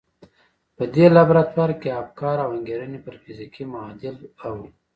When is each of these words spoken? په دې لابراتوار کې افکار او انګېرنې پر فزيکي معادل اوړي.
په 0.75 0.83
دې 0.93 1.05
لابراتوار 1.15 1.71
کې 1.81 1.97
افکار 2.03 2.37
او 2.43 2.49
انګېرنې 2.55 2.99
پر 3.05 3.15
فزيکي 3.23 3.63
معادل 3.73 4.15
اوړي. 4.45 4.69